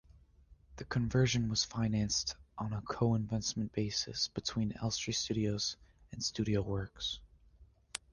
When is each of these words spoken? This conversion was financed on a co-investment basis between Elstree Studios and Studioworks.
This 0.77 0.87
conversion 0.87 1.47
was 1.47 1.63
financed 1.63 2.35
on 2.57 2.73
a 2.73 2.81
co-investment 2.81 3.71
basis 3.71 4.29
between 4.29 4.71
Elstree 4.81 5.13
Studios 5.13 5.77
and 6.11 6.21
Studioworks. 6.23 7.19